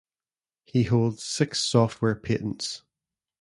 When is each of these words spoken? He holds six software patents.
He 0.65 0.85
holds 0.85 1.21
six 1.23 1.59
software 1.59 2.15
patents. 2.15 2.81